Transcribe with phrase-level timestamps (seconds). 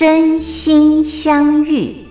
[0.00, 2.06] 真心相遇，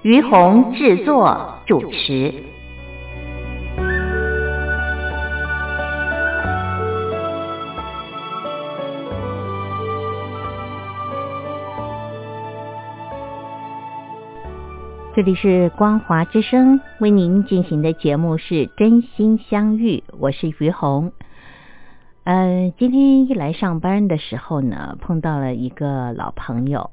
[0.00, 2.32] 于红制作主持。
[15.14, 21.12] 这里是光华之声为您进行的节目是真心相遇，我是于红。
[22.24, 26.90] 呃，今天一来上班的时候呢，碰到了一个老朋友。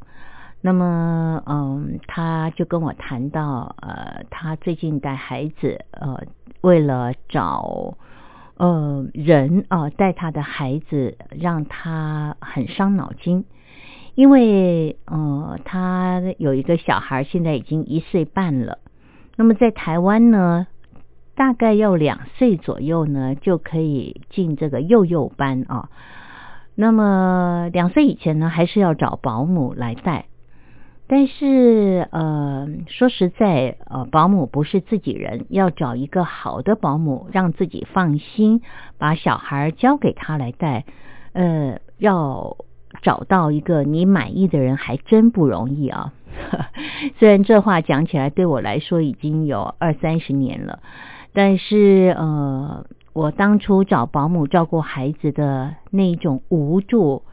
[0.60, 6.22] 那么，嗯，他就跟我谈到，呃，他最近带孩子，呃，
[6.60, 7.96] 为了找
[8.58, 13.46] 呃人啊带他的孩子，让他很伤脑筋，
[14.16, 18.80] 因为呃，他有一个小孩，现在已经一岁半了。
[19.38, 20.68] 那么在台湾呢？
[21.42, 25.90] 大概要两岁左右呢，就可以进这个幼幼班啊。
[26.76, 30.26] 那么两岁以前呢，还是要找保姆来带。
[31.08, 38.62] 但是呃，说实在，呃，保姆不是自己人，要找一个好的保姆，让自己放心，
[39.00, 40.86] 把小孩交给他来带。
[41.34, 42.56] 呃，要
[43.02, 46.14] 找到一个你满意的人，还真不容易啊。
[47.18, 50.84] 虽然这话讲起来，对我来说已经有二三十年了。
[51.34, 57.24] 但是，呃，我当初找保姆照顾孩子的那种无助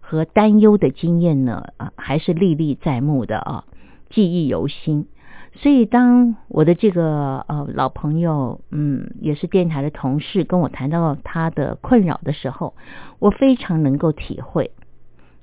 [0.00, 3.64] 和担忧的经验呢，啊，还是历历在目的啊，
[4.10, 5.06] 记忆犹新。
[5.52, 12.74] 所以，当我的这个呃老朋友，嗯，也是电台的同事，跟我谈到他的困扰的时候，
[13.20, 14.72] 我非常能够体会。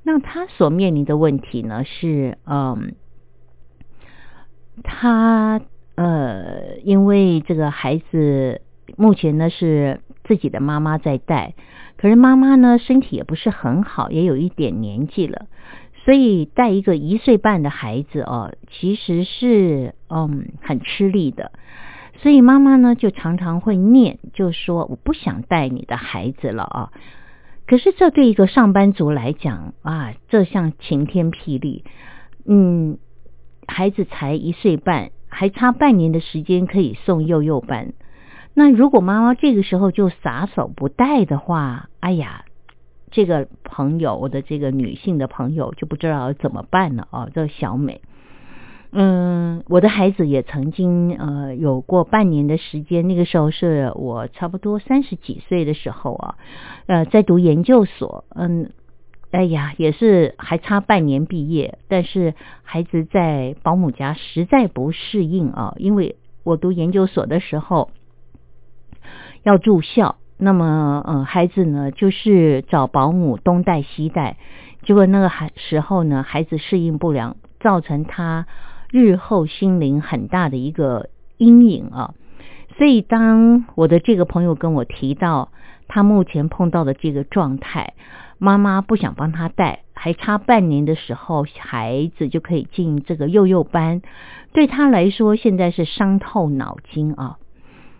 [0.04, 2.94] 那他所面临的问题呢，是，嗯，
[4.84, 5.62] 他。
[6.02, 8.62] 呃，因为这个孩子
[8.98, 11.54] 目前呢是自己的妈妈在带，
[11.96, 15.46] 可是妈妈呢身体也不是很好，也有一点年纪了，
[16.04, 21.52] 所以带一个一岁半的孩子哦，其实是嗯很吃力的，
[22.18, 26.92] 所以妈妈呢就常常会念，就说我不想带你的孩子了啊。
[27.68, 31.84] 可是这对一个上班族来讲啊，这像晴天霹雳，
[32.48, 32.98] 嗯，
[33.68, 35.12] 孩子才一岁半。
[35.32, 37.94] 还差半年的时间可以送幼幼班，
[38.54, 42.46] 那如果妈妈这个时候就撒手不带的话，哎呀，
[43.10, 47.30] 这个朋友，我的这个女性的朋友就不知道怎么办了哦。
[47.34, 48.02] 这小美，
[48.92, 56.36] 嗯，我的孩子也曾经呃有过半年的时间，那个时候是我差不多三十几岁的时候啊，
[56.86, 58.70] 呃，在读研究所，嗯。
[59.32, 62.34] 哎呀，也是还差半年毕业，但是
[62.64, 65.74] 孩子在保姆家实在不适应啊。
[65.78, 67.92] 因为我读研究所的时候
[69.44, 74.36] 要住校，那么呃孩子呢就是找保姆东带西带，
[74.84, 78.48] 结果那个孩时候呢孩子适应不良，造成他
[78.92, 82.14] 日后心灵很大的一个阴影啊。
[82.78, 85.54] 所以当我的这个朋友跟我提到
[85.88, 87.94] 他目前碰到的这个状态。
[88.44, 94.02] 妈妈不想帮他带，还差半年的时候，孩子就可以进这个幼幼班，
[94.52, 97.38] 对他来说现在是伤透脑筋啊。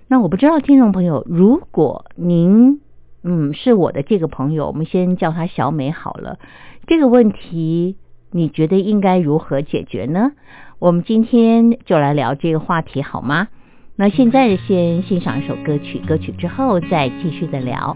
[0.08, 2.82] 那我不知道听众朋友，如果您
[3.24, 6.40] 嗯是我的这个朋友，我们先叫他小美好了。
[6.88, 7.98] 这个问题
[8.32, 10.32] 你觉得应该如何解决呢？
[10.80, 13.50] 我们今天就来聊这个话题好吗？
[13.96, 17.96] 那现在先欣赏一首歌曲，歌曲之后再继续的聊。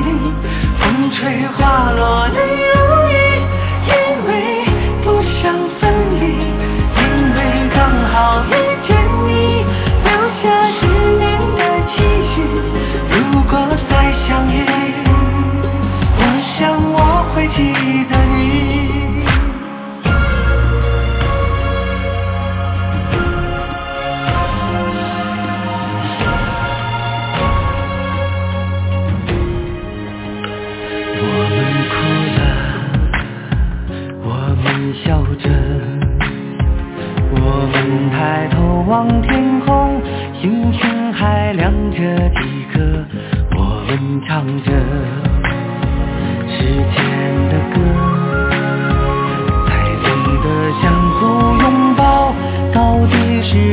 [1.13, 3.10] 吹花落泪如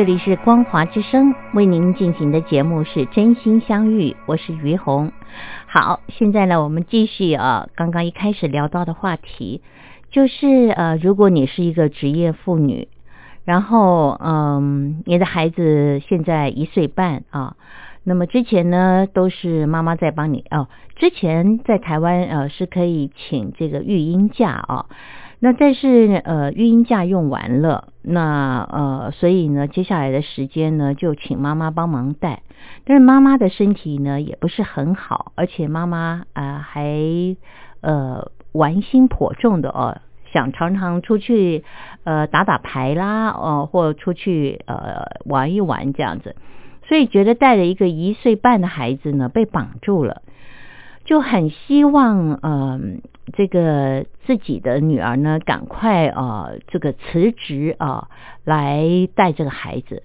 [0.00, 5.12] 这里是光华之声为您进行的节目是真心相遇，我是于红。
[5.66, 9.60] 好，现在呢，我们继续啊，刚刚一开始聊到的话题，
[10.10, 12.88] 就是呃，如果你是一个职业妇女，
[13.44, 17.56] 然后嗯，你的孩子现在一岁半啊，
[18.02, 24.86] 那么之前呢都是妈妈在帮你哦，之前在台湾呃是可以请这个育婴假啊。
[25.42, 32.42] 那但是呃，育婴假用完了，那呃，所以呢，接下来的时间呢，就请妈妈帮忙带。
[32.84, 36.84] 但是妈妈的身体呢，也不是很好，而且妈妈啊、呃、还
[37.80, 39.96] 呃玩心颇重的哦，
[40.30, 41.64] 想常常出去
[42.04, 46.36] 呃打打牌啦，哦、呃，或出去呃玩一玩这样子，
[46.86, 50.20] 所以觉得带着一个一岁半的孩子呢，被绑住了。
[51.10, 52.80] 就很希望，嗯、呃，
[53.32, 58.06] 这个自己的女儿呢，赶快啊、这个辞职啊、
[58.44, 60.04] 来带这个孩子。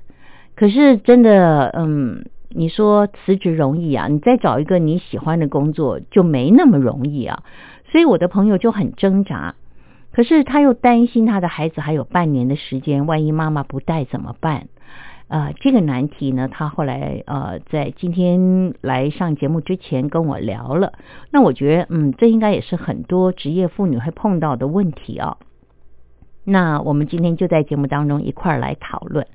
[0.56, 4.08] 可是真的，嗯，你说辞职容易啊？
[4.08, 7.44] 你再找一个你喜欢的工作就没那么容易啊。
[7.92, 9.54] 所以我的朋友就很挣扎，
[10.12, 14.70] 可是他又担心他的孩子还有半年的时间，万一妈妈不带怎么办？
[15.28, 20.94] 呃，这个难题呢，他后来呃，在今天来上节目之前跟我聊了。
[21.32, 25.38] 那我觉得，嗯，这应该也是很多职业妇女会碰到的问题啊。
[26.44, 29.26] 那我们今天就在节目当中一块儿来讨论。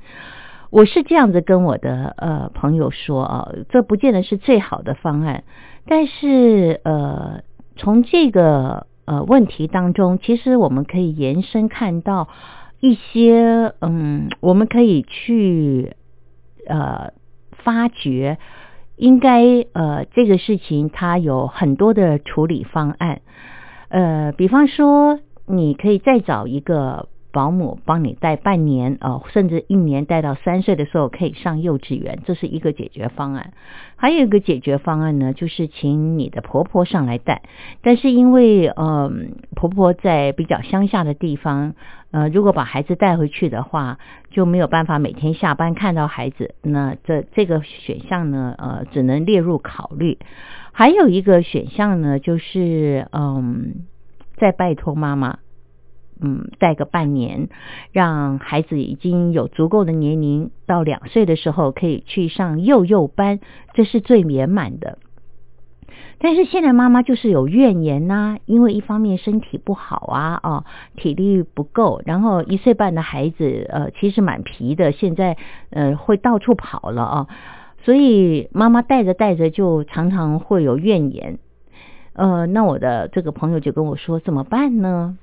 [0.70, 5.42] 我是这样子跟我的呃朋友说啊，这不见得是最好的方案，
[5.86, 7.40] 但是呃，
[7.74, 12.28] 从这个呃问题当中，其实我们可以延伸看到。
[12.80, 15.92] 一些嗯，我们可以去
[16.66, 17.12] 呃
[17.62, 18.38] 发掘，
[18.96, 23.20] 应该呃这个事情它有很多的处理方案，
[23.88, 33.52] 呃，比方说你可以再找一个保姆帮你带半年哦、呃，甚至一年带到三岁的时候可以上幼稚园，这是一个解决方案。
[33.96, 37.42] 还有一个解决方案呢，就是请你的婆婆上来带，
[37.82, 39.12] 但是因为呃
[39.54, 41.74] 婆婆在比较乡下的地方。
[42.10, 43.98] 呃，如果把孩子带回去的话，
[44.30, 46.54] 就没有办法每天下班看到孩子。
[46.62, 50.18] 那这这个选项呢，呃，只能列入考虑。
[50.72, 53.86] 还有一个选项呢，就是嗯，
[54.36, 55.38] 再拜托妈妈
[56.20, 57.48] 嗯带个半年，
[57.92, 63.40] 让孩子已经有足够的年龄，到两岁的时候可以去上幼幼班，
[63.74, 64.98] 这是最圆满的。
[66.22, 75.38] 但是现在妈妈就是有怨言呐、因为一方面身体不好啊，哦，体力不够，然后一岁半的孩子，呃，其实蛮皮的，现在
[75.70, 77.26] 呃会到处跑了啊，
[77.84, 81.38] 所以妈妈带着带着就常常会有怨言。
[82.12, 85.16] 呃，那我的这个朋友就跟我说怎么办呢？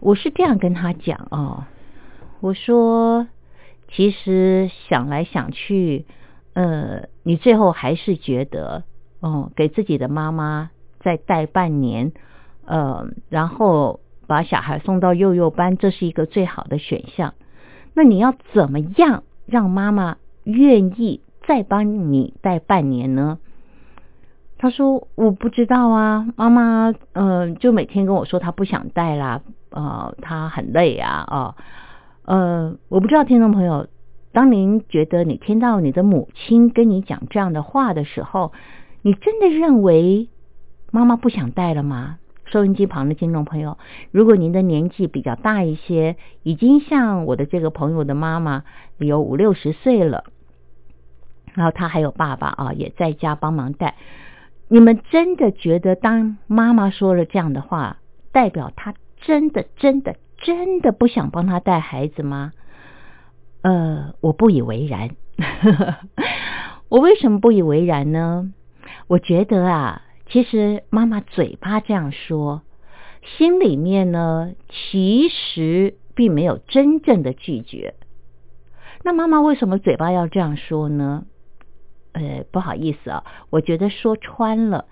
[0.00, 1.64] 我是这样跟他讲哦，
[2.40, 3.26] 我说
[3.90, 6.06] 其实想来想去，
[6.54, 8.84] 呃，你最后还是觉得，
[9.20, 10.70] 哦，给自己的妈妈
[11.00, 12.12] 再带半年，
[12.64, 17.34] 呃，然后把小孩送到幼幼班，这是一个最好的选项。
[17.94, 23.38] 那你要怎么样让妈妈愿意再帮你带半年呢？
[24.60, 31.54] 他说：“我不知道啊，妈妈，嗯、就每天跟我说她不想带啦，呃，她很累啊，啊、
[32.24, 33.86] 呃，我不知道听众朋友，
[34.32, 38.52] 当您觉得你听到你的母亲跟你讲这样的话的时候，
[39.02, 40.28] 你真的认为
[40.90, 42.18] 妈妈不想带了吗？
[42.46, 43.76] 收音机旁的听众朋友，
[44.10, 48.64] 如果您的年纪比较大一些，已经像我的这个朋友的妈妈
[48.96, 50.24] 有五六十岁了，
[51.54, 53.96] 然后他还有爸爸啊，也在家帮忙带。
[54.68, 57.98] 你们真的觉得，当妈妈说了这样的话，
[58.32, 62.52] 代表她真的、真的、真的不想帮他带孩子吗？
[63.60, 65.10] 呃，我不以为然。
[66.88, 68.52] 我为什么不以为然呢？
[69.08, 72.60] 我觉得啊，其实妈妈嘴巴这样说，
[73.22, 77.94] 心里面呢，其实并没有真正的拒绝。
[79.02, 81.24] 那妈妈为什么嘴巴要这样说呢？
[82.12, 84.84] 呃，不好意思啊，我觉得说穿了，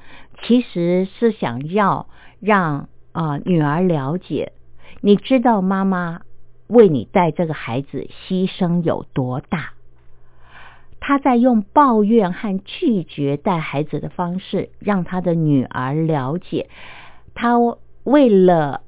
[0.43, 2.09] 其实是想要
[2.41, 4.53] 让啊、女儿了解，
[5.03, 6.23] 你知道妈妈
[6.69, 9.76] 为你带这个孩子牺牲有多大。
[11.07, 16.69] 他在用抱怨和拒绝带孩子的方式，让他的女儿了解，
[17.33, 17.53] 他
[18.03, 18.81] 为了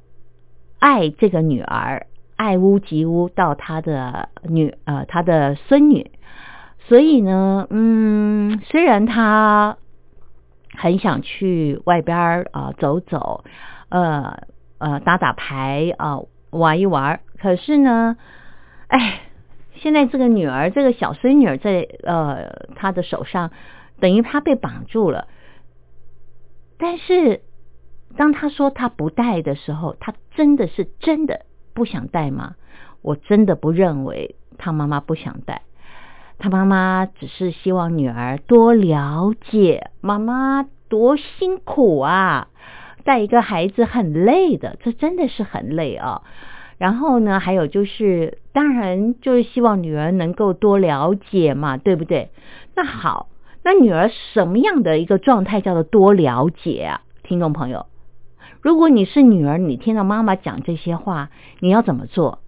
[0.80, 6.10] 爱这个女儿，爱屋及乌到他的女呃他的孙女。
[6.88, 9.76] 所以呢，嗯，虽然他
[10.76, 13.44] 很想去外边儿啊、走走，
[13.90, 14.40] 呃
[14.78, 16.18] 呃打打牌啊、
[16.50, 18.16] 玩一玩，可是呢，
[18.88, 19.20] 哎，
[19.78, 23.50] 现在这个女儿，这个小孙女儿在呃他的手上，
[24.00, 25.28] 等于他被绑住了。
[26.76, 27.40] 但是
[28.16, 32.54] 当他说他不带的时候，他真的是真的不想带吗？
[33.02, 35.62] 我真的不认为他妈妈不想带。
[36.38, 42.48] 他妈妈只是希望女儿多了解妈妈多辛苦啊，
[43.04, 46.22] 带一个孩子很累的，这真的是很累啊。
[46.78, 52.30] 然后呢，还有就是，当然就是希望女儿能够多了解嘛，对不对？
[52.74, 53.28] 那好，
[53.64, 57.02] 那女儿什么样的一个状态叫做多了解啊？
[57.24, 57.86] 听众朋友，
[58.62, 62.38] 如果你是女儿，你听到妈妈讲这些话，你要怎么做？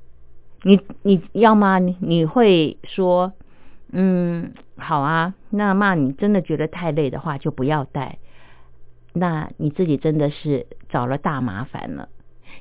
[0.63, 1.79] 你你要吗？
[1.79, 3.33] 你你会说？
[3.93, 8.19] 嗯，好啊，那妈，你真的觉得太累的话，就不要带。
[9.13, 12.09] 那你自己真的是找了大麻烦了，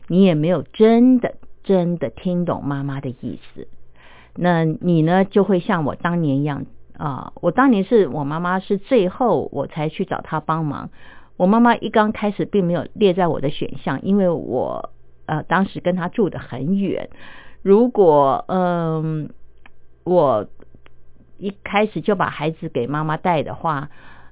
[0.08, 1.36] 你也没有真的
[1.70, 3.68] 真的听懂妈妈的意思。
[4.34, 6.66] 那你呢，就会像我当年一样
[6.98, 10.90] 啊、我当年是我妈妈是最后我才去找她帮忙。
[11.38, 14.90] 我妈妈一刚开始并没有列在我的选项，因为我
[15.28, 17.10] 呃当时跟她住的很远。
[17.62, 19.30] 如果嗯、
[20.04, 20.48] 我
[21.38, 23.90] 一开始就把孩子给妈妈带的话，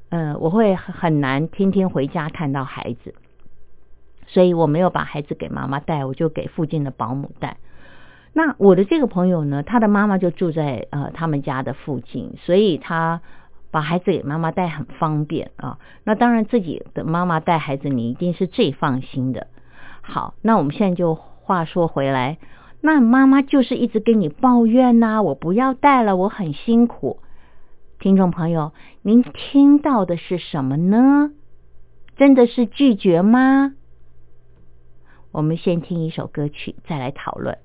[0.10, 3.14] 嗯，我会很难天天回家看到孩子，
[4.28, 7.58] 所以我没有把孩子给妈妈带，我就给附近的保姆带。
[8.34, 13.22] 那我的这个朋友呢，他的妈妈就住在呃他们家的附近，所以他
[13.72, 15.80] 把孩子给妈妈带很方便啊。
[16.04, 19.48] 那当然自己的妈妈带孩子，你一定是最放心的。
[20.02, 22.38] 好，那我们现在就话说回来。
[22.80, 27.20] 那妈妈就是一直跟你抱怨呐、我不要带了，我很辛苦。
[28.00, 31.32] 听众朋友，您听到的是什么呢？
[32.18, 33.74] 真的是拒绝吗？
[35.38, 37.56] 我们先听一首歌曲，再来讨论。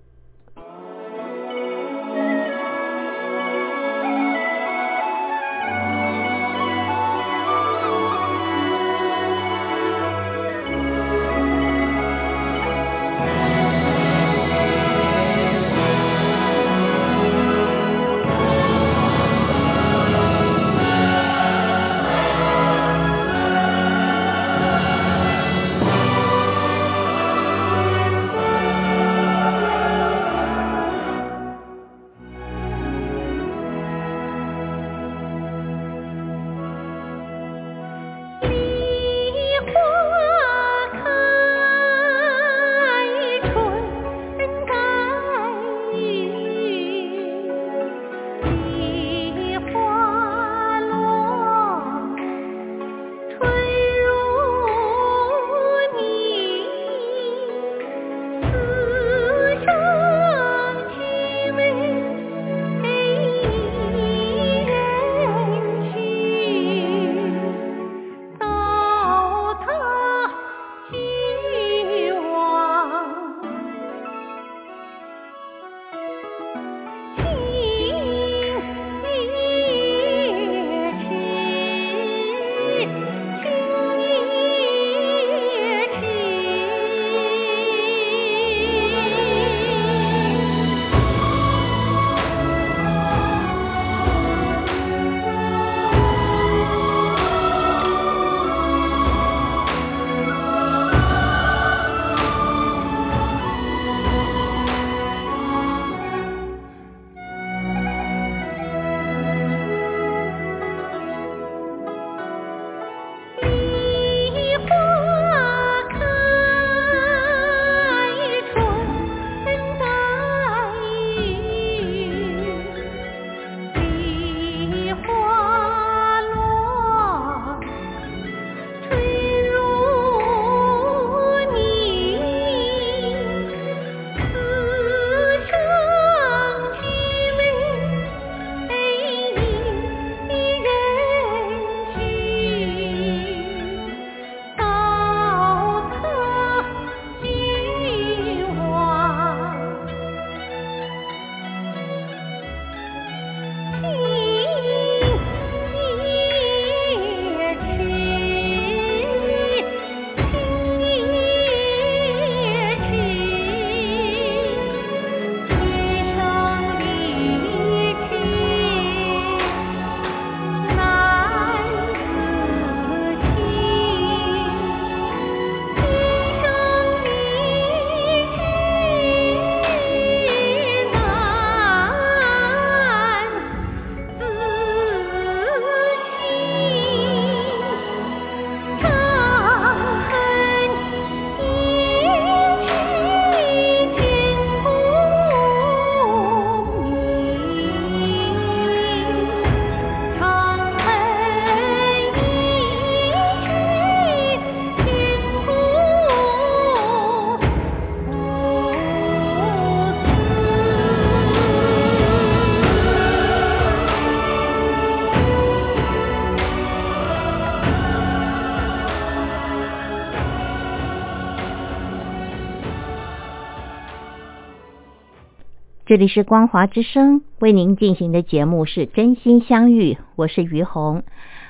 [225.93, 231.02] 这里是光华之声为您进行的节目是真心相遇，我是于红。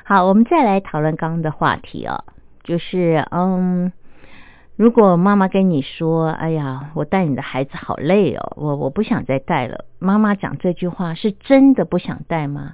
[0.03, 2.25] 好，我们再来讨论刚刚的话题哦，
[2.65, 3.93] 就是嗯，
[4.75, 12.73] 如果妈妈跟你说：“哎呀，我带你的孩子好累哦，我我不想再带了。”妈妈讲这句话是真的不想带吗？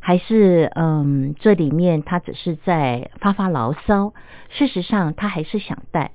[0.00, 4.14] 还是嗯，这里面她只是在发发牢骚？
[4.48, 6.12] 事实上，她还是想带。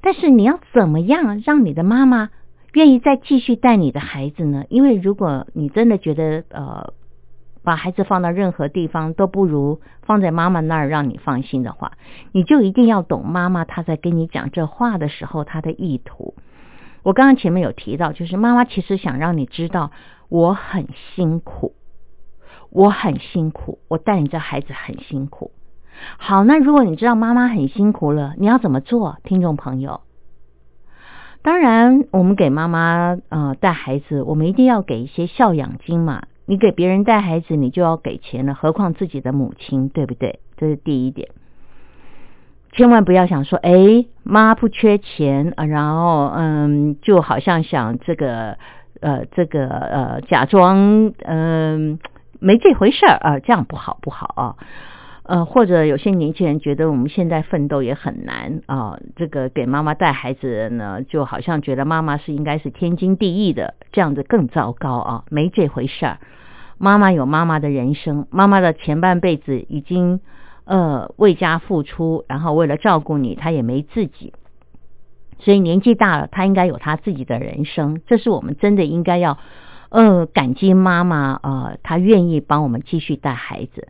[0.00, 2.30] 但是你要怎么样让你的妈妈？
[2.76, 4.66] 愿意再继续带你的孩子呢？
[4.68, 6.92] 因为如果你真的觉得呃，
[7.62, 11.92] 把孩子放到任何地方都不如放在妈妈那儿让你放心的话，
[12.32, 16.34] 你就一定要懂妈妈她在跟你讲这话的时候她的意图。
[17.02, 19.90] 我刚刚前面有提到，就是妈妈其实想让你知道
[20.28, 21.72] 我很辛苦，
[22.68, 25.50] 我很辛苦，我带你这孩子很辛苦。
[26.18, 30.02] 好，那如果你知道妈妈很辛苦了，你要怎么做，听众朋友？
[31.46, 36.24] 当然，我们给妈妈呃带孩子，我们一定要给一些孝养金嘛。
[36.44, 40.40] 你给别人带孩子，你就要给钱了，何况自己的母亲，对不对？
[40.56, 41.28] 这是第一点。
[42.72, 48.58] 千万不要想说，哎，妈不缺钱啊，然后嗯，就好像想这个
[49.00, 52.00] 呃这个呃假装嗯
[52.40, 54.56] 没这回事儿啊，这样不好不好啊。
[55.28, 66.18] 呃，或者有些年轻人觉得我们现在奋斗也很难啊，这个给妈妈带孩子呢，就好像觉得妈妈是应该是天经地义的，这样子更糟糕啊，没这回事儿。
[66.78, 70.20] 妈妈有妈妈的人生，妈妈的前半辈子已经
[70.64, 74.32] 呃为家付出，然后为了照顾你，她也没自己，
[75.40, 78.00] 所以年纪大了，她应该有她自己的人生。
[78.06, 79.38] 这是我们真的应该要
[79.88, 83.88] 呃感激妈妈呃，她愿意帮我们继续带孩子。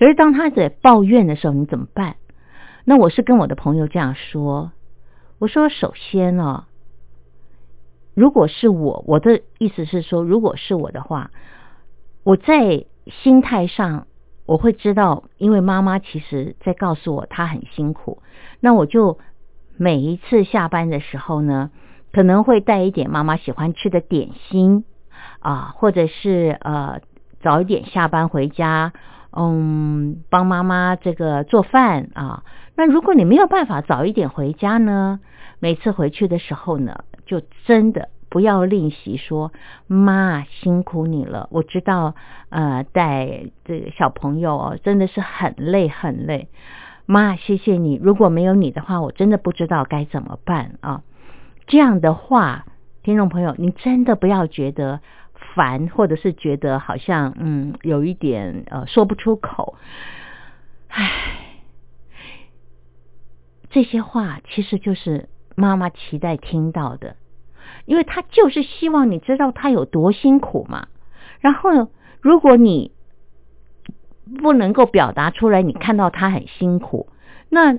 [0.00, 2.16] 可是当他在抱怨的时候，你怎么办？
[2.86, 4.72] 那我是跟我的朋友这样说，
[5.38, 6.64] 我说首先呢，
[8.14, 11.30] 如果是我，我的意思是说，如果是我的话，
[12.22, 12.86] 我在
[13.22, 14.06] 心态上
[14.46, 18.22] 我会知道，因为妈妈其实在告诉我她很辛苦，
[18.58, 19.18] 那我就
[19.76, 21.70] 每一次下班的时候呢，
[22.10, 24.86] 可能会带一点妈妈喜欢吃的点心
[25.40, 27.02] 啊，或者是呃
[27.42, 28.94] 早一点下班回家。
[29.32, 32.42] 嗯，帮妈妈这个做饭啊。
[32.76, 35.20] 那如果你没有办法早一点回家呢？
[35.58, 39.52] 每次回去的时候呢，就真的不要吝惜说
[39.86, 41.48] 妈辛苦你了。
[41.50, 42.14] 我知道，
[42.48, 46.48] 呃，带这个小朋友哦真的是很累很累。
[47.06, 48.00] 妈，谢谢你。
[48.02, 51.02] 如果没有你的话，我真的不知道该怎么办啊。
[51.66, 52.64] 这样的话，
[53.02, 55.00] 听众朋友，你真的不要觉得。
[55.54, 59.76] 烦，或者是觉得好像嗯有一点呃说不出口，
[60.88, 61.10] 唉，
[63.70, 67.16] 这些话其实就是妈妈期待听到的，
[67.84, 70.88] 因为她就是希望你知道她有多辛苦嘛。
[71.40, 71.88] 然后
[72.20, 72.92] 如果你
[74.40, 77.08] 不能够表达出来，你看到她很辛苦，
[77.48, 77.78] 那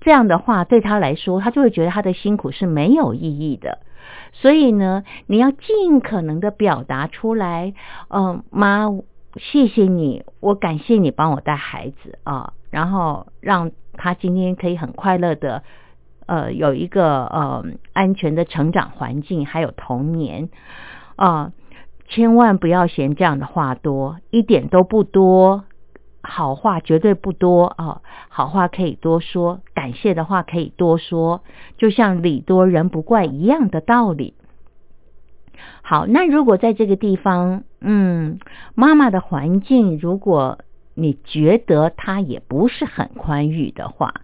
[0.00, 3.80] 这样的话对她来说，她就会觉得她的辛苦是没有意义的。
[4.32, 7.74] 所以呢，你要尽可能的表达出来，
[8.08, 8.88] 嗯，妈，
[9.36, 15.62] 谢谢你，我感谢你帮我带孩子啊，然后让他今天可以很快乐的，
[16.26, 20.48] 呃，有一个呃安全的成长环境，还有童年
[21.16, 21.52] 啊，
[22.08, 25.64] 千万不要嫌这样的话多，一点都不多。
[26.22, 31.42] 好话绝对不多啊，好话可以多说，感谢的话可以多说，
[31.76, 34.34] 就像礼多人不怪一样的道理。
[35.82, 38.38] 好，那如果在这个地方，嗯，
[38.74, 40.58] 妈妈的环境，如果
[40.94, 44.14] 你觉得他也不是很宽裕的话，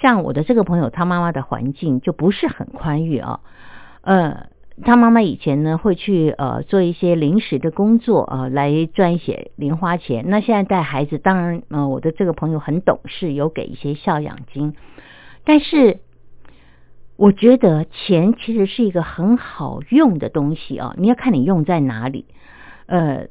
[0.00, 3.40] 像我的这个朋友，他妈妈的环境就不是很宽裕啊，
[4.02, 4.46] 呃。
[4.84, 10.24] 他妈妈以前呢会去呃做一些临时的工作啊，来赚一些零花钱。
[10.28, 14.74] 那现在带孩子，当然呃我的这个朋友很懂事，有给一些孝养金。
[15.44, 16.00] 但是
[17.16, 22.24] 我觉得钱其实是一个很好用的东西啊，你要看你用在哪里。
[22.86, 23.26] 呃，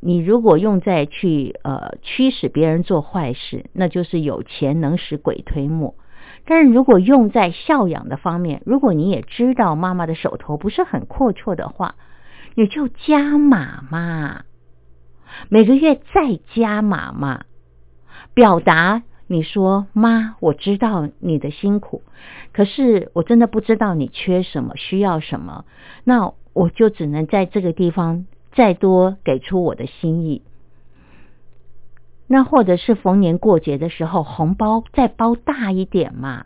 [0.00, 5.94] 你如果用在去呃驱使别人做坏事，那就是有钱能使鬼推磨。
[6.44, 11.94] 但是如果用在孝养的方面，如果你也知道妈妈的手头不是很阔绰的话，
[12.54, 14.42] 你就加码嘛，
[15.48, 17.44] 每个月再加码嘛，
[18.34, 22.02] 表达你说妈，我知道你的辛苦，
[22.52, 25.64] 可是我真的不知道你缺什么，需要什么，
[26.02, 30.42] 那我就只能在这个地方再多给出我的心意。
[32.32, 36.44] 那或者是逢年过节的时候，红包再包大一点嘛？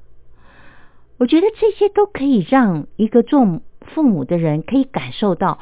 [1.18, 5.59] 我觉得这些都可以让一个做父母的人可以感受到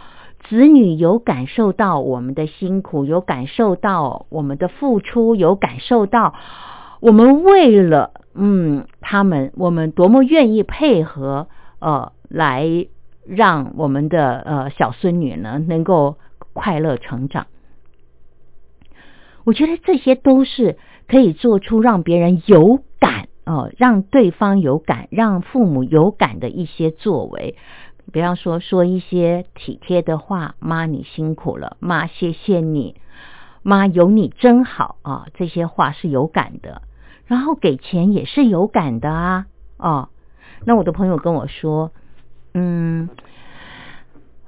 [0.48, 6.34] 子女有感受到我们的辛苦，有感受到我们的付出，有感受到
[7.00, 11.48] 我们为了嗯他们，我们多么愿意配合
[11.80, 12.86] 呃来
[13.26, 16.16] 让我们的呃小孙女呢能够
[16.52, 17.48] 快乐成长。
[19.44, 20.78] 我觉得这些都是
[21.08, 27.56] 可以做出让别人有感哦，让对方有感，让父母有感的一些作为。
[28.12, 32.96] 比方说，说一些体贴的话，妈你辛苦了，妈谢谢你，
[33.62, 36.82] 妈有你真好啊，这些话是有感的。
[37.26, 39.46] 然后给钱也是有感的啊，
[39.78, 40.08] 哦，
[40.66, 41.92] 那我的朋友跟我说，
[42.54, 43.08] 嗯，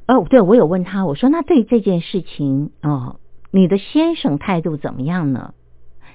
[0.06, 3.16] 哦，对我有问他，我说那对这件事情，哦，
[3.54, 5.54] 你的先生态度怎么样呢？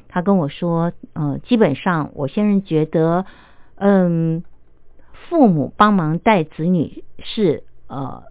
[0.09, 3.25] 他跟我说，呃，基本上我先生觉得，
[3.75, 4.43] 嗯。
[5.29, 8.23] 父母帮忙带子女是呃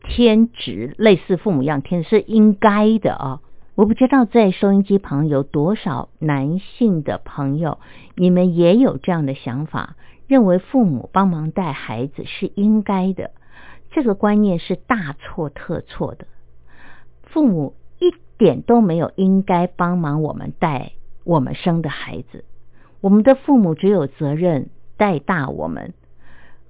[0.00, 3.40] 天职，类似父母一样天是应该的啊。
[3.74, 7.78] 我不知道在收音机旁有多少男性的朋友，
[8.14, 13.32] 你们也有这样的想法，认为父母帮忙带孩子是应该的。
[13.90, 16.26] 这个观念是大错特错的。
[17.24, 17.74] 父母
[18.38, 20.92] 点都没有应该帮忙我们带
[21.24, 22.44] 我们生的孩子，
[23.00, 25.92] 我们的父母只有责任带大我们。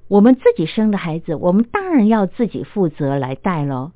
[0.09, 3.93] 我们自己生的孩子，我们当然要自己负责来带喽。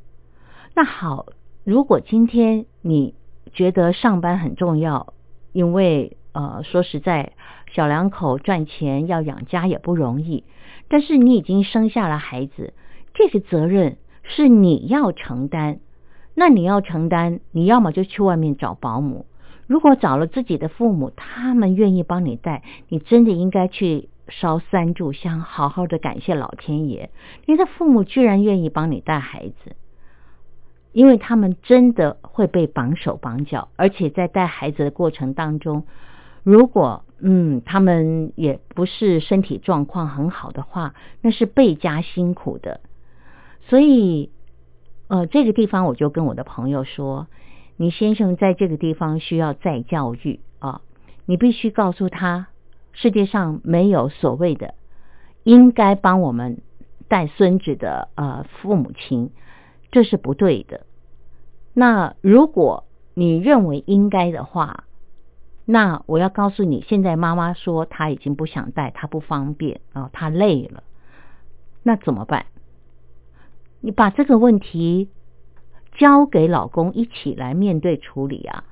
[0.74, 1.26] 那好，
[1.64, 3.14] 如果今天你
[3.52, 5.14] 觉得上班很重要，
[5.52, 7.32] 因为呃说实在，
[7.72, 10.44] 小两口赚钱要养家也不容易，
[10.88, 12.74] 但是你已经生下了孩子，
[13.14, 15.80] 这个责任是你要承担。
[16.34, 19.26] 那你要承担，你要么就去外面找保姆。
[19.66, 24.08] 如果找了自己的父母，他们愿意帮你带，你真的应该去。
[24.28, 27.10] 烧三炷香，好好的感谢老天爷，
[27.44, 29.76] 你的父母居然愿意帮你带孩子，
[30.92, 35.84] 因为他们真的会被绑手绑脚，而且在带孩子的过程当中，
[36.44, 42.80] 如果嗯他们也不是身体状况很好的话，那是倍加辛苦的。
[43.68, 44.30] 所以，
[45.12, 47.26] 呃，这个地方我就跟我的朋友说，
[47.76, 50.80] 你先生在这个地方需要再教育啊，
[51.26, 52.46] 你必须告诉他。
[52.94, 54.72] 世界上没有所谓的
[55.42, 56.62] 应该帮我们
[57.08, 59.28] 带孙子的呃父母亲，
[59.90, 60.86] 这是不对的。
[61.74, 64.84] 那如果你认为应该的话，
[65.66, 70.82] 那我要告诉你，现在妈妈说她已经不想带，她不方便啊，她累了，
[71.82, 72.46] 那怎么办？
[73.82, 75.10] 你把这个问题
[75.98, 78.64] 交给老公一起来面对处理啊！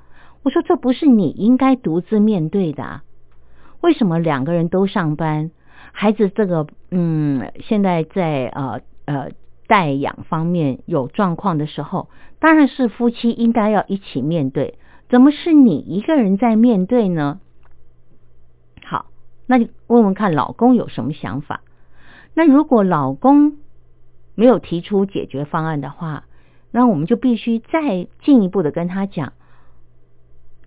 [0.42, 3.02] 我说这不是你应该独自面对的。
[3.82, 5.50] 为什么两个人都上班，
[5.92, 9.30] 孩子这个嗯，现在在呃呃
[9.66, 14.78] 带养方面有状况的时候，当然是夫妻应该要一起面对。
[15.08, 17.40] 怎么是你一个人在面对呢？
[18.84, 19.06] 好，
[19.46, 21.62] 那你问问看老公有什么想法。
[22.32, 23.56] 那如果老公
[24.40, 26.24] 没有提出解决方案的话，
[26.70, 29.34] 那我们就必须再进一步的跟他讲，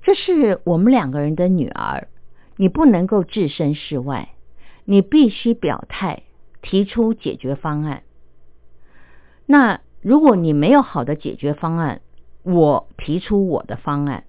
[0.04, 2.08] 这是我们两个人的女儿。
[2.56, 4.30] 你不能够置身事外，
[4.86, 6.22] 你必须表态，
[6.62, 8.04] 提出解决方案。
[9.48, 12.02] 那如果你没有好的解决方案，
[12.44, 14.26] 我提出我的方案。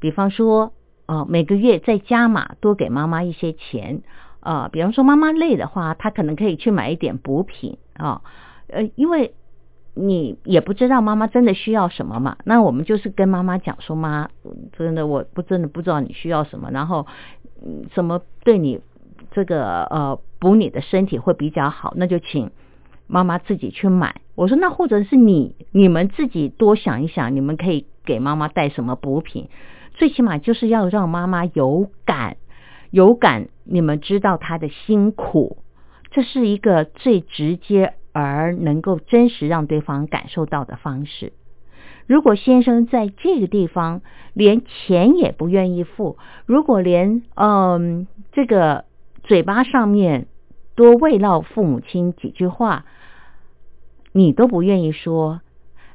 [0.00, 0.72] 比方说，
[1.04, 4.00] 呃，每个月再加码，多给妈妈一些钱。
[4.40, 8.22] 呃，比方说妈妈累的话，她可能可以去买一点补品啊。
[8.74, 9.32] 呃因为。
[9.96, 12.36] 你也不知道妈妈真的需要什么嘛？
[12.44, 14.28] 那我们就是跟妈妈讲说，妈，
[14.76, 17.06] 真的我不真的不知道你需要什么，然后
[17.94, 18.80] 什么对你
[19.30, 22.50] 这个呃补你的身体会比较好，那就请
[23.06, 24.16] 妈妈自己去买。
[24.34, 29.48] 我说那或者是你你们自己多想一想，你们可以给妈妈带什么补品，
[29.92, 32.36] 最起码就是要让妈妈有感
[32.90, 35.58] 有感，你们知道她的辛苦，
[36.10, 37.94] 这是一个最直接。
[38.14, 41.34] 而能够真实让对方感受到的方式。
[42.06, 44.00] 如果先生在这个地方
[44.32, 48.86] 连钱也不愿意付，如果连嗯这个
[49.24, 50.28] 嘴巴上面
[50.74, 52.86] 多慰劳父母亲几句话，
[54.12, 55.40] 你都不愿意说，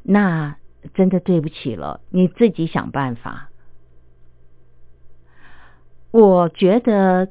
[0.03, 0.57] 那
[0.93, 3.49] 真的对不起了，你自己想办法。
[6.11, 7.29] 我觉得。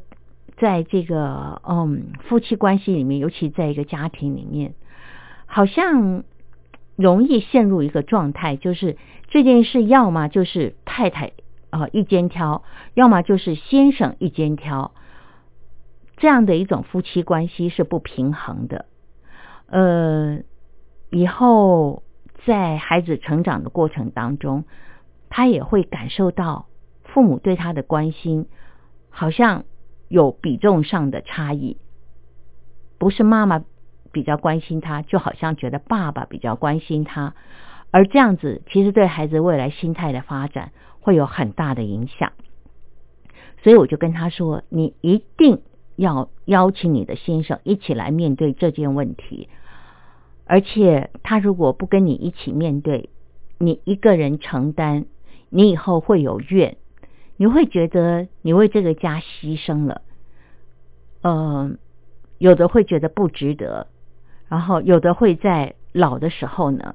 [0.60, 4.74] 在这个嗯夫妻关系里面，尤其在一个家庭里面，
[5.50, 6.22] 好像
[6.94, 8.96] 容易陷入一个状态，就是
[9.28, 11.32] 这件事要么就是太太
[11.70, 12.62] 啊一肩挑，
[12.94, 14.92] 要么就是先生一肩挑，
[16.18, 18.84] 这样的一种夫妻关系是不平衡的。
[19.66, 20.40] 呃，
[21.10, 22.02] 以后
[22.44, 24.64] 在孩子成长的过程当中，
[25.30, 26.66] 他也会感受到
[27.04, 28.46] 父母对他的关心，
[29.08, 29.64] 好像
[30.08, 31.78] 有比重上的差异，
[32.98, 33.64] 不是妈妈
[34.18, 37.34] 比较关心他，就好像觉得爸爸比较关心他，
[37.92, 42.32] 而这样子其实对孩子未来心态的发展会有很大的影响。
[43.62, 45.62] 所以我就跟他说：“你一定
[45.94, 49.48] 要邀请你的先生一起来面对这件问题。”
[50.46, 53.10] 而且他如果不跟你一起面对，
[53.56, 55.04] 你一个人承担，
[55.48, 56.76] 你以后会有怨，
[57.36, 60.02] 你会觉得你为这个家牺牲了，
[61.22, 61.78] 嗯，
[62.38, 63.88] 有的会觉得不值得，
[64.48, 66.94] 然后有的会在老的时候呢，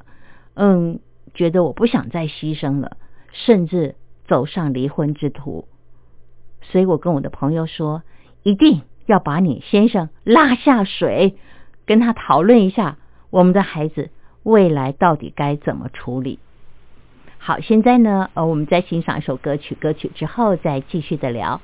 [0.55, 0.99] 嗯，
[1.33, 2.97] 觉得我不想再牺牲了，
[3.31, 3.95] 甚至
[4.27, 5.67] 走上离婚之途。
[6.61, 8.03] 所以我跟我的朋友说，
[8.41, 11.35] 一定要把你先生拉下水，
[11.85, 12.97] 跟他讨论一下。
[13.29, 14.11] 我们的孩子
[14.43, 16.39] 未来到底该怎么处理？
[17.39, 21.59] 好，现在呢，呃，我们再欣赏一首歌曲，歌曲之后再继续的聊。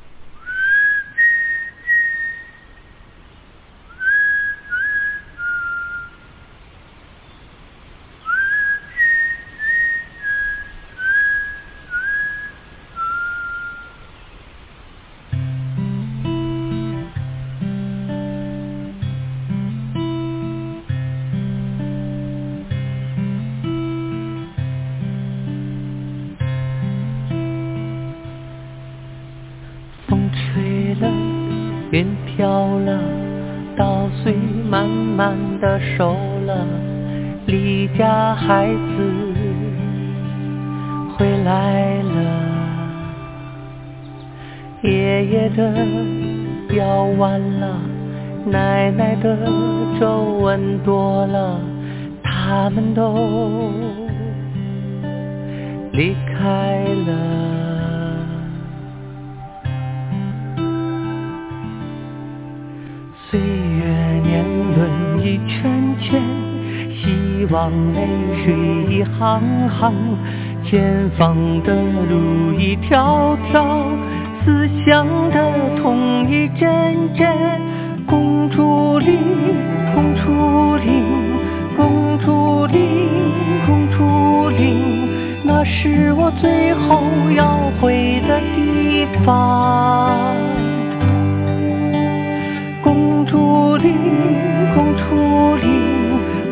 [93.80, 95.70] 公主岭，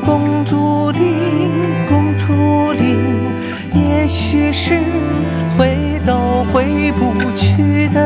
[0.06, 1.12] 公主岭，公主岭，
[1.90, 2.88] 公主岭，
[3.74, 4.80] 也许是
[5.58, 8.00] 回都回不去的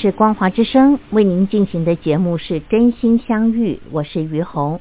[0.00, 4.80] 是光华之声为您进行的节目是真心相遇，我是于红。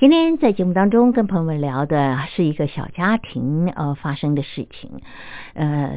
[0.00, 5.02] 今天在节目当中跟朋友们聊的是一个小家庭呃发生的事情，
[5.52, 5.92] 呃，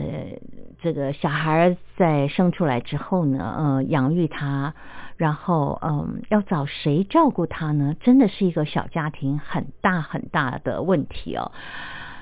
[0.82, 4.74] 这个小孩在生出来之后呢，呃，养育他，
[5.16, 7.96] 然后嗯，要找谁照顾他呢？
[8.02, 11.54] 真的是一个小家庭很大很大的问题哦。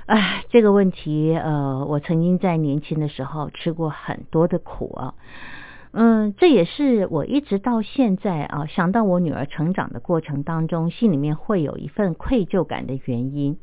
[0.06, 5.16] 哎，这个问题呃，我曾经在年轻的时候吃过很多的苦啊。
[5.98, 13.58] 嗯，这也是我一直到现在啊，想到我女儿成长的过程当中，心里面会有一份愧疚感的原因。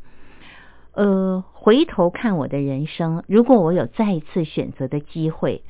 [0.95, 5.63] 呃，回头看我的人生，如果我有再一次选择的机会，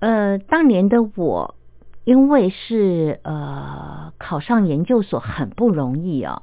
[0.00, 1.54] 呃，当年的我，
[2.02, 6.42] 因为是呃考上研究所很不容易啊。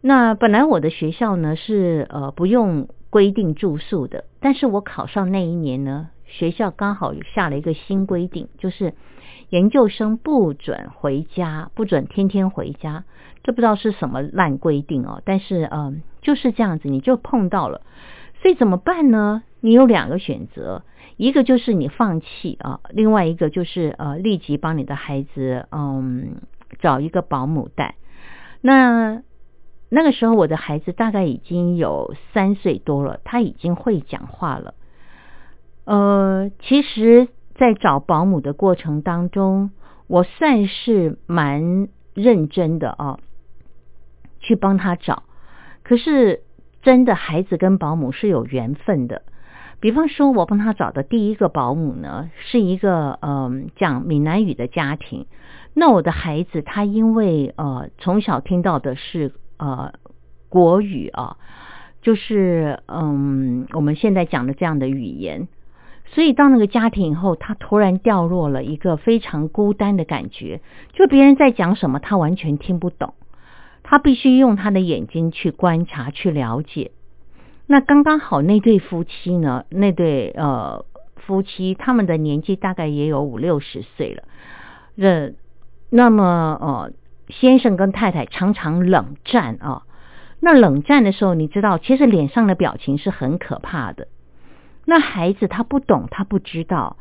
[0.00, 6.08] 那本来我的学校呢是呃不用规定住宿的，但是我考上那一年呢。
[6.32, 8.94] 学校刚好下了一个新规定，就是
[9.50, 13.04] 研究生不准回家，不准天天回家。
[13.42, 17.82] 这不知道是什么烂规定哦，但是嗯，就是这样子，你就碰到了。
[18.40, 19.42] 所以怎么办呢？
[19.60, 20.84] 你有两个选择，
[21.16, 26.36] 一个就是你放弃啊，另外一个就是呃，立即帮你的孩子嗯
[26.80, 27.96] 找一个保姆带。
[28.60, 29.22] 那
[29.88, 34.74] 那个时候我的孩子大概已经有三岁多了，他已经会讲话了。
[35.84, 39.70] 呃，其实，在找保姆的过程当中，
[40.06, 43.18] 我算是蛮认真的啊，
[44.40, 45.24] 去帮他找。
[45.82, 46.42] 可是，
[46.82, 49.22] 真的孩子跟保姆是有缘分的。
[49.80, 55.26] 比方说，我帮他找的第一个保姆呢，是一个嗯讲闽南语的家庭。
[55.74, 59.94] 那我的孩子他因为呃从小听到的是呃
[60.48, 61.36] 国语啊，
[62.00, 65.48] 就是嗯我们现在讲的这样的语言。
[66.14, 70.60] 所以到那个家庭以后，他突然掉落了一个非常孤单的感觉，
[70.92, 73.14] 就别人在讲什么，他完全听不懂，
[73.82, 76.90] 他必须用他的眼睛去观察、去了解。
[77.66, 79.64] 那刚刚好那对夫妻呢？
[79.70, 80.84] 那对呃
[81.16, 84.24] 夫妻，他们的年纪大概也有五六十岁了。
[84.94, 85.30] 那
[85.88, 86.92] 那么呃，
[87.28, 89.84] 先生跟太太常常冷战啊。
[90.40, 94.08] 那冷战的时候，你知道，其实脸上的表情是很可怕的。
[94.84, 96.96] 那孩子他不懂，他不知道，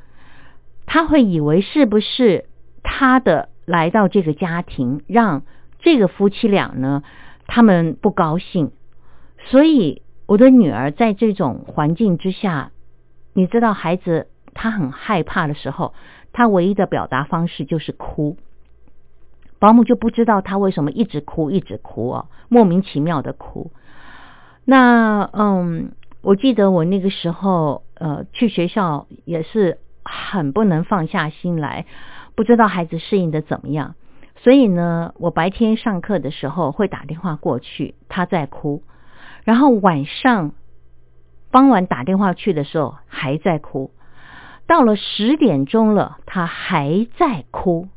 [0.85, 2.45] 他会以为是不是
[2.83, 5.41] 他的来到这个家庭，让
[5.79, 7.01] 这个夫妻俩呢，
[7.47, 8.71] 他们不高兴。
[9.37, 12.71] 所以我的女儿在这种环境之下，
[13.33, 15.95] 你知道，孩子他很害怕的时候，
[16.33, 18.37] 他唯一的表达方式就是哭。
[19.57, 23.71] 保姆就不知道他为什么一直哭，一直哭啊，莫名其妙的哭。
[24.65, 25.93] 那嗯。
[26.21, 31.85] 我记得我那个时候，呃，去学校也是很不能放下心来，
[32.35, 33.95] 不知道孩子适应的怎么样。
[34.37, 38.81] 所以呢，我白天上课的时候会打电话过去，他在哭；
[39.43, 40.53] 然后晚上
[41.51, 43.91] 傍晚打电话去的时候还在哭。
[44.67, 47.87] 到了十点钟了，他还在哭。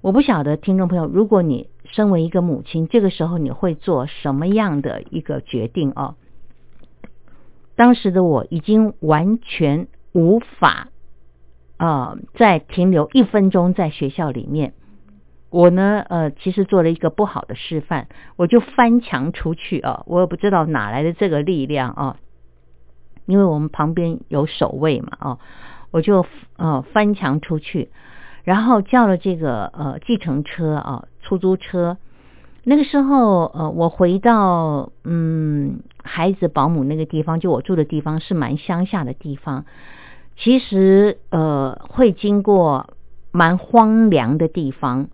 [0.00, 6.14] 我不晓得听众朋友，如果你身为一个母亲，这个时候你会做什么样的一个决定哦？
[7.80, 10.88] 当时的我已经完全无法，
[11.78, 14.74] 呃，再停留一分钟在学校里面。
[15.48, 20.02] 我呢，呃，其实做了一个不好的示范，我就翻墙出去啊！
[20.04, 22.16] 我也不知道哪来的这个力量啊，
[23.24, 25.38] 因为我们旁边有守卫嘛，哦，
[25.90, 26.26] 我就
[26.58, 27.88] 呃翻墙出去，
[28.44, 31.96] 然后叫了这个呃计程车啊，出租车。
[32.62, 39.64] 那个时候，呃，我回到嗯孩子保姆那个地方，就我住的地方是蛮乡下的地方，
[40.36, 42.94] 其实呃会经过
[43.30, 45.08] 蛮荒凉的地方，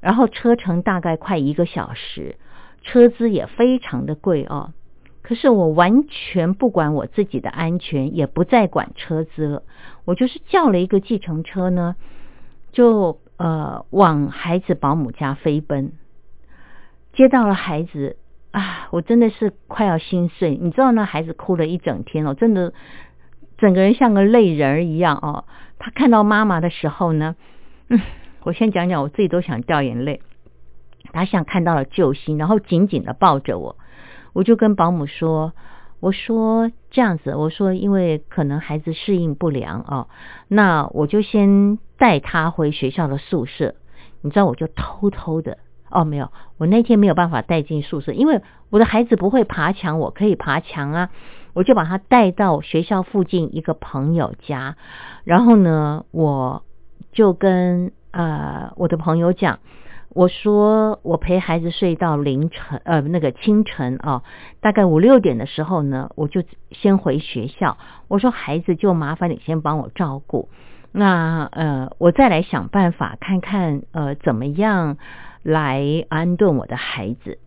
[0.00, 2.36] 然后车程大概快一个小时，
[2.82, 4.72] 车资也非常的贵哦。
[5.22, 9.62] 可是我完全不管我自己的安全，也不再管车资了，
[10.04, 11.96] 我就是叫了一个计程车呢，
[12.70, 15.90] 就呃往孩子保姆家飞奔。
[17.12, 18.16] 接到了孩子
[18.56, 20.56] 啊，我真的是快要心碎。
[20.56, 22.72] 你知道那孩子哭了一整天哦，真的
[23.58, 25.44] 整个人像个泪人一样哦。
[25.78, 27.36] 他看到妈妈的时候呢，
[27.90, 28.00] 嗯，
[28.44, 30.22] 我先讲讲，我自己都想掉眼泪。
[31.12, 33.76] 他像看到了救星，然后紧紧的抱着我。
[34.32, 35.52] 我就跟保姆说，
[36.00, 40.08] 我说这样子，我说因为可能孩子适应不良哦，
[40.48, 43.74] 那我就先带他回学校的宿舍。
[44.22, 45.58] 你知道，我就偷偷的
[45.96, 51.08] 哦，没有，我那天没有办法带进宿舍，因为我的孩子不会爬墙，我可以爬墙啊。
[51.54, 54.76] 我就把他带到学校附近一个朋友家，
[55.24, 56.62] 然后呢，我
[57.12, 59.58] 就跟呃我的朋友讲。
[60.10, 64.22] 我说我陪孩子睡到凌晨，呃，那个清晨啊，
[64.60, 67.76] 大概五六点的时候呢，我就先回学校。
[68.08, 70.48] 我说孩子就麻烦你先帮我照顾，
[70.92, 74.96] 那呃，我再来想办法看看呃怎么样
[75.46, 77.38] 来安顿我的孩子。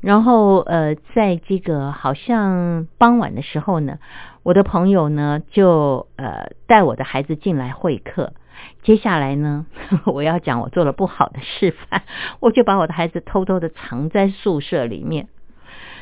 [0.00, 3.98] 然后呃，在这个好像傍晚的时候呢，
[4.42, 8.34] 我的朋友呢就呃带我的孩子进来会客。
[8.82, 9.66] 接下来呢，
[10.06, 12.02] 我要讲我做了不好的示范，
[12.40, 15.28] 我就把我的孩子偷偷的藏在宿舍里面。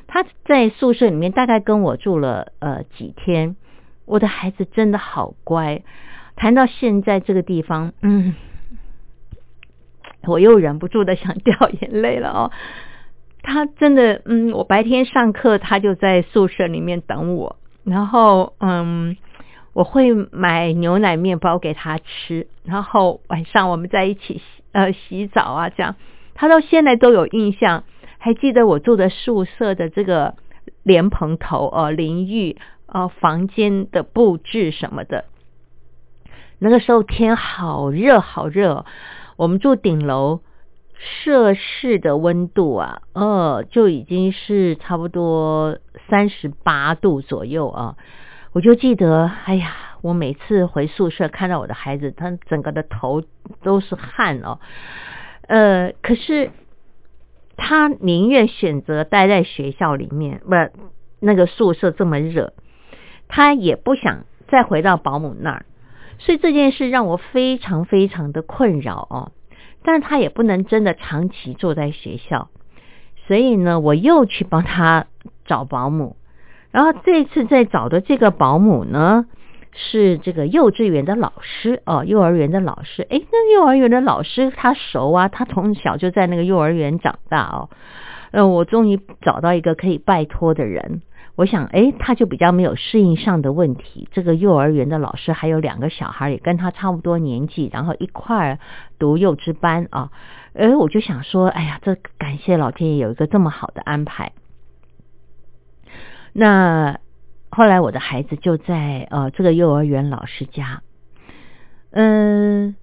[0.09, 3.57] 他在宿舍里面大概跟我住了呃几天，
[4.05, 5.83] 我的孩子真的好乖。
[6.35, 8.35] 谈到现在这个地方，嗯，
[10.27, 12.51] 我又忍不住的想掉眼泪了哦。
[13.43, 19.16] 他真的，嗯，我白天上课，他就在宿舍里面等我，然后嗯。
[19.75, 24.43] 我会买牛奶面包给他吃，然后晚上我们在一起洗
[24.73, 25.97] 呃洗澡啊，这样
[26.35, 27.85] 他到现在都有印象，
[28.18, 30.35] 还记得我住的宿舍的这个
[30.83, 35.25] 莲蓬头哦淋浴哦房间的布置什么的。
[36.59, 38.85] 那个时候天好热好热，
[39.37, 40.41] 我们住顶楼，
[40.95, 45.78] 摄氏的温度啊，呃就已经是差不多
[46.09, 47.97] 三十八度左右啊。
[48.53, 53.22] 我就记得，哎呀，我每次回宿舍看到我的孩子，他整个的头
[53.62, 54.59] 都是汗哦，
[55.49, 56.51] 呃，可是
[57.57, 60.55] 他宁愿选择待在学校里面，不，
[61.18, 62.53] 那个宿舍这么热，
[63.26, 65.64] 他也不想再回到保姆那儿，
[66.25, 69.33] 所以这件事让我非常非常的困扰哦。
[69.85, 72.49] 但是他也不能真的长期坐在学校，
[73.27, 75.07] 所以呢，我又去帮他
[75.45, 76.16] 找保姆。
[76.70, 79.27] 然后这次在找的这个保姆呢，
[79.73, 83.03] 是这个幼稚园的老师哦，幼儿园的老师。
[83.11, 87.68] 哎，那幼儿园的老师他熟啊，他从小就在那个幼儿园长大哦。
[88.31, 91.03] 呃，我终于找到一个可以拜托的人。
[91.35, 94.07] 我想，哎，他就比较没有适应上的问题。
[94.12, 98.59] 这个幼儿园的老师还有两个小孩也跟他差不多年纪，然后一块儿
[98.99, 100.11] 读幼稚班啊。
[100.55, 104.33] 而我就想说，哎呀，这感谢老天爷有一个这么好的安排。
[106.35, 106.99] 那
[107.51, 110.83] 后来我的孩子就在呃这个幼儿园老师家，
[111.91, 112.76] 嗯，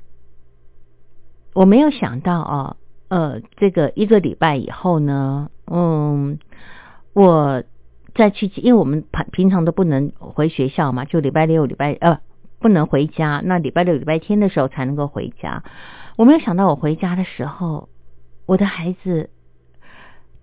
[1.53, 2.75] 我没有想到啊，
[3.09, 6.39] 呃，这个一个礼拜以后呢，嗯，
[7.13, 7.63] 我
[8.19, 12.19] 再去，因为我们平平常都不能回学校嘛，就礼拜六、礼拜呃
[12.59, 15.63] 不能回家，那礼拜六、礼拜天的时候才能够回家。
[16.17, 17.89] 我没有想到我回家的时候，
[18.45, 19.29] 我的孩子。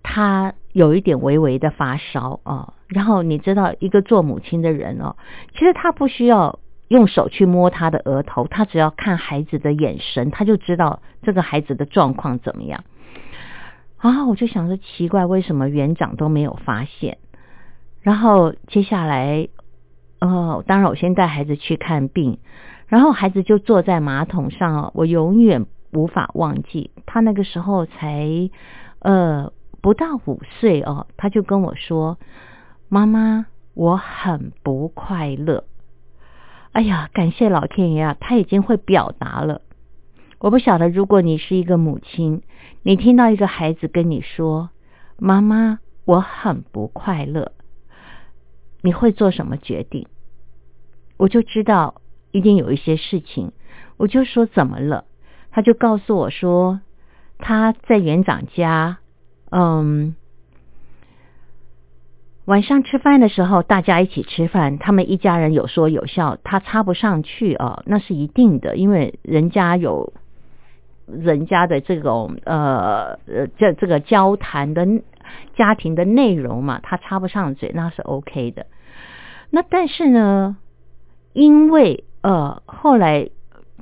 [0.09, 5.17] 他有一点微微的发烧啊，然后你知道，一个做母亲的人哦，
[5.51, 12.85] 其实他不需要用手去摸他的额头，他只要看孩子的眼神，他就知道这个孩子的状况怎么样。
[13.97, 17.17] 啊，我就想说奇怪，为什么园长都没有发现？
[18.01, 19.47] 然后接下来，
[20.19, 22.39] 呃，当然我先带孩子去看病，
[22.87, 28.49] 然后孩子就坐在马桶上，我永远无法忘记，他那个时候才
[28.99, 29.51] 呃。
[29.79, 32.17] 不到五岁哦，他就跟我说
[32.89, 35.65] ：“妈妈，我很不快乐。”
[36.73, 39.61] 哎呀，感谢老天爷啊，他已经会表达了。
[40.39, 42.41] 我不晓得，如果你是一个母亲，
[42.81, 44.71] 你听到一个孩子跟你说
[45.19, 47.53] ：“妈妈，我很不快乐。”
[48.87, 50.07] 你会做什么决定？
[51.17, 53.51] 我就知道一定有一些事情，
[53.97, 55.03] 我就说怎么了？
[55.51, 56.79] 他就告诉我说
[57.37, 58.99] 他在园长家。
[59.49, 60.15] 嗯，
[62.45, 70.13] 晚上吃饭的时候，大家一起吃饭，他们一家人有说有笑，他插不上去啊，那是一定的，因为人家有
[71.07, 74.87] 人家的这种呃呃这这个交谈的
[75.57, 78.65] 家庭的内容嘛，他插不上嘴，那是 OK 的。
[79.49, 80.57] 那但是呢，
[81.33, 83.29] 因为呃后来。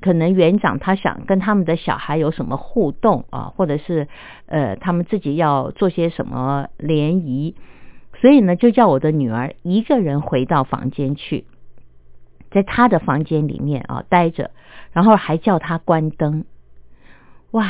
[0.02, 4.08] 可能园长他想跟他们的小孩有什么互动啊，或者是
[4.46, 7.56] 呃他们自己要做些什么联谊，
[8.22, 11.46] 所以呢就叫我的女儿一个人回到房间去，
[12.52, 14.52] 在他的房间里面啊待着，
[14.92, 16.46] 然后还叫他关灯。
[17.52, 17.68] 哇，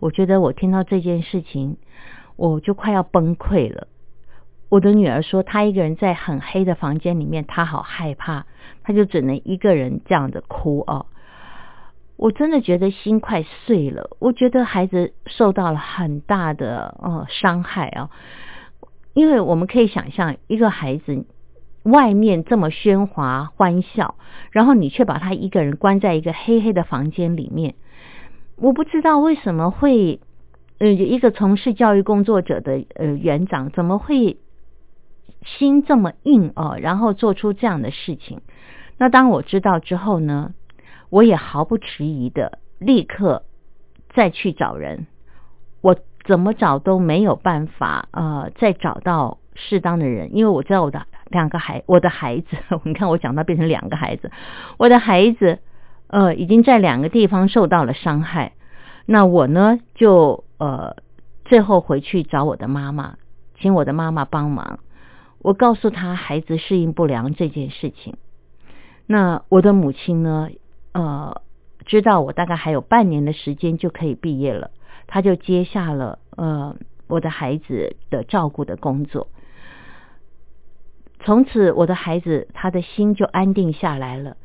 [0.00, 1.76] 我觉得我听到这件事情，
[2.36, 3.88] 我就快要崩溃了。
[4.68, 8.46] 我的女儿说，她一个人在很黑的房间里面，她好害怕，
[8.82, 11.06] 她就只能一个人这样子哭哦。
[12.16, 18.10] 我真的觉得心快碎了，我觉得孩子受到了很大的呃伤害啊，
[19.12, 21.26] 因为我们可以想象，一个孩子
[21.82, 24.14] 外面这么喧哗欢笑，
[24.50, 27.74] 然后你却把他一个人关在一个黑黑的房间里面，
[28.56, 30.18] 我不知道为什么会，
[30.78, 34.38] 呃，一个从事教育工作者的呃园长怎么会
[35.46, 38.40] 心这么硬哦，然后做出这样的事情？
[38.98, 40.52] 那当我知道之后呢？
[41.08, 43.44] 我也毫不迟疑的立刻
[44.12, 45.06] 再去找人，
[45.80, 54.32] 我怎么找都没有办法呃再找到适当的人，因为我知道我的两个孩我的孩子， 你看我讲到变成两个孩子，
[54.78, 55.60] 我的孩子
[56.08, 58.54] 呃已经在两个地方受到了伤害，
[59.06, 60.96] 那我呢就呃
[61.44, 63.16] 最后回去找我的妈妈，
[63.60, 64.80] 请我的妈妈帮忙，
[65.38, 68.16] 我告诉他孩子适应不良这件事情，
[69.06, 70.50] 那我的母亲呢？
[70.92, 71.42] 呃，
[71.84, 74.70] 知道我大概还有半年的时间就可以毕业了，
[75.06, 76.74] 他就接下了呃
[77.06, 79.28] 我的孩子的照顾的工作。
[81.20, 84.36] 从此，我的孩子他的心就安定下来了，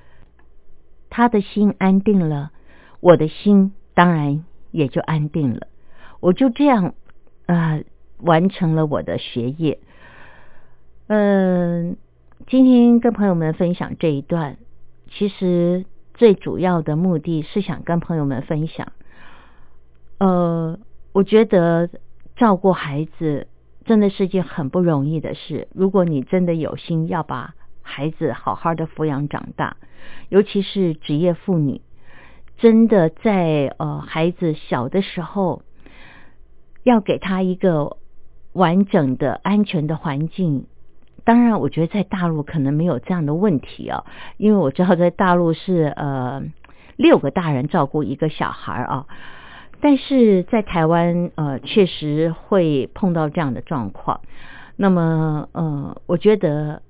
[1.10, 2.52] 他的心安定了，
[3.00, 5.68] 我的心当然也就安定了。
[6.20, 6.94] 我就这样
[7.48, 7.80] 啊
[8.20, 9.80] 完成了我的学业。
[11.14, 11.98] 嗯，
[12.48, 14.56] 今天跟朋友们分享这一段，
[15.10, 15.84] 其实。
[16.14, 18.92] 最主要的目的是想跟朋友们分享，
[20.20, 20.78] 呃，
[21.14, 21.90] 我觉得
[22.36, 23.48] 照顾孩子
[23.86, 25.68] 真的是件很不容易的事。
[25.74, 29.78] 如果你真的有心要把孩子好好的抚养长大，
[30.30, 31.82] 尤其是职业妇女，
[32.58, 35.64] 真的在呃孩子小的时候，
[36.84, 37.98] 要给他一个
[38.54, 40.68] 完整的安全的环境。
[41.24, 44.06] 当然，我觉得在大陆可能没有这样的问题啊，
[44.38, 46.44] 因为我知道在大陆是呃
[46.98, 49.06] 六个大人照顾一个小孩啊，
[49.80, 54.22] 但是在台湾呃确实会碰到这样的状况。
[54.76, 56.82] 那么呃，我觉得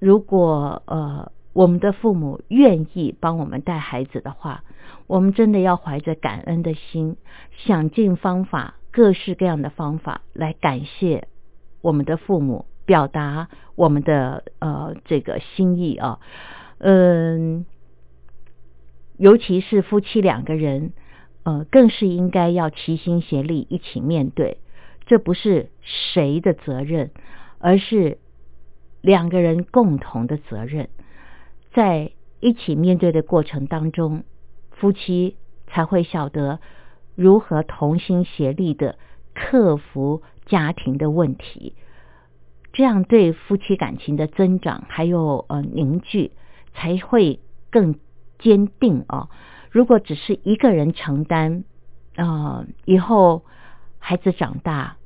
[0.00, 4.62] 如果呃我们的父母愿意帮我们带孩子的话，
[5.06, 7.16] 我们真的要怀着感恩的心，
[7.56, 11.26] 想尽方法，各式各样的方法来感谢
[11.80, 12.66] 我们的父母。
[12.88, 16.20] 表达我们的呃这个心意啊，
[16.78, 17.66] 嗯，
[19.18, 20.94] 尤其是夫妻两个人，
[21.42, 24.56] 呃，更是应该要齐心协力一起面对。
[25.04, 27.10] 这不是谁的责任，
[27.58, 28.16] 而是
[29.02, 30.88] 两个人共同的责任。
[31.74, 34.24] 在一起面对的过程当中，
[34.70, 35.36] 夫妻
[35.66, 36.58] 才会晓得
[37.14, 38.96] 如何同心协力的
[39.34, 41.74] 克服家庭的问题。
[42.78, 46.30] 这样对夫妻感情的增长还有呃凝聚
[46.74, 47.40] 才会
[47.72, 47.98] 更
[48.38, 49.30] 坚定哦。
[49.72, 51.64] 如果只是一个人承担，
[52.14, 53.42] 呃，以后
[53.98, 54.96] 孩子长大，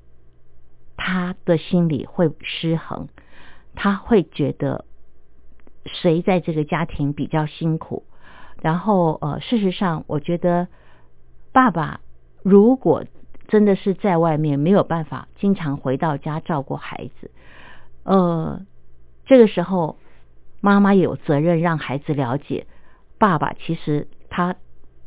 [0.99, 3.09] 他的心里会失衡，
[3.75, 4.85] 他会觉得
[5.87, 8.05] 谁在这个家庭比较辛苦。
[8.61, 10.69] 然后呃，事实上，我觉得
[11.53, 12.03] 爸爸
[12.43, 13.07] 如果
[13.49, 17.31] 真的是在外面没有办法经常回到家照顾孩子。
[18.05, 18.61] 呃，
[19.27, 19.97] 这个时候，
[20.61, 22.67] 妈妈有责任让孩子了解，
[23.19, 24.57] 爸爸其实他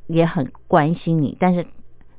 [0.08, 1.66] 也很关心你，但是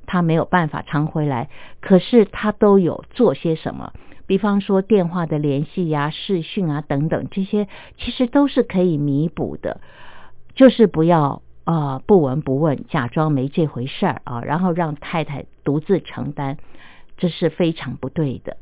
[0.07, 1.49] 他没有办法常回来，
[1.81, 3.93] 可是他都有做些什么，
[4.27, 9.81] 比方说电话的联系呀、视讯啊等等，这些其实都是可以弥补的，
[10.55, 16.59] 就是不要啊不闻不问，假装没这回事儿啊，然后让太太独自承担，
[17.17, 18.59] 这是非常不对的。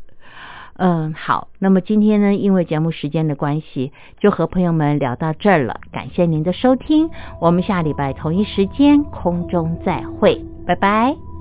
[0.77, 5.81] 嗯，好，那么今天呢，因为节目时间的关系，就和朋友们聊到这儿了。
[5.93, 7.11] 感谢您的收听，
[7.41, 11.34] 我们下礼拜同一时间空中再会，拜拜。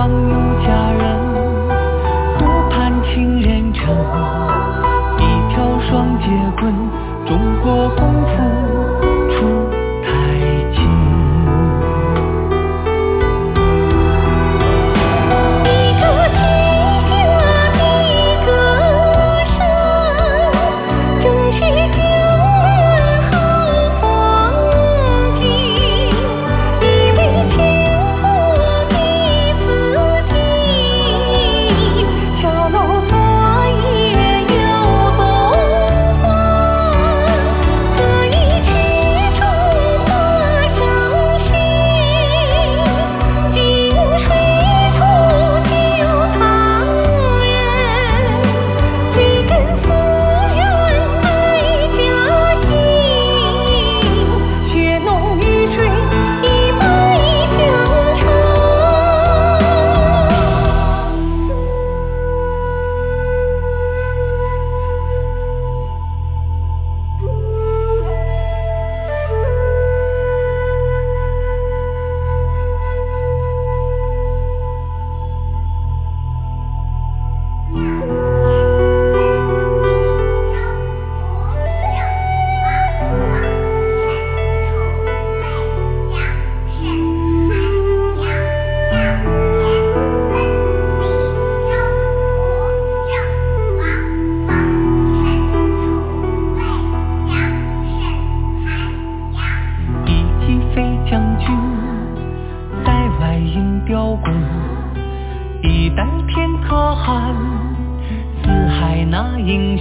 [0.00, 1.18] 望奴佳人，
[2.38, 4.29] 独盼情连成。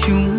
[0.01, 0.38] 21